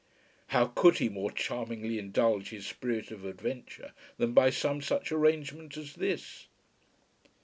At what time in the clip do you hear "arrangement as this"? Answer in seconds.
5.11-6.47